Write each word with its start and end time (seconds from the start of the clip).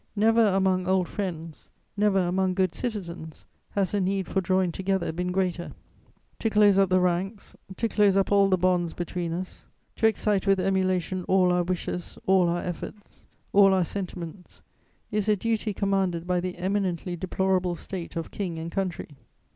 Never 0.15 0.47
among 0.47 0.87
old 0.87 1.07
friends, 1.07 1.69
never 1.95 2.21
among 2.21 2.55
good 2.55 2.73
citizens, 2.73 3.45
has 3.73 3.91
the 3.91 4.01
need 4.01 4.27
for 4.27 4.41
drawing 4.41 4.71
together 4.71 5.11
been 5.11 5.31
greater. 5.31 5.73
To 6.39 6.49
dose 6.49 6.79
up 6.79 6.89
the 6.89 6.99
ranks, 6.99 7.55
to 7.77 7.87
close 7.87 8.17
up 8.17 8.31
all 8.31 8.49
the 8.49 8.57
bonds 8.57 8.95
between 8.95 9.31
us, 9.31 9.67
to 9.97 10.07
excite 10.07 10.47
with 10.47 10.59
emulation 10.59 11.23
all 11.25 11.51
our 11.53 11.61
wishes, 11.61 12.17
all 12.25 12.49
our 12.49 12.63
efforts, 12.63 13.27
all 13.53 13.75
our 13.75 13.85
sentiments 13.85 14.63
is 15.11 15.29
a 15.29 15.35
duty 15.35 15.71
commanded 15.71 16.25
by 16.25 16.39
the 16.39 16.57
eminently 16.57 17.15
deplorable 17.15 17.75
state 17.75 18.15
of 18.15 18.31
king 18.31 18.57
and 18.57 18.71
country. 18.71 19.17